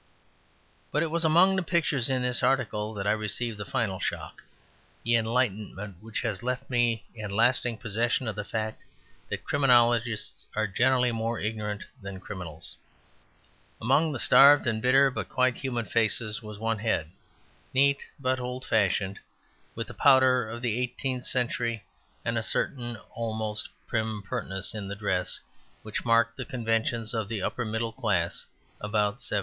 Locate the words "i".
3.05-3.11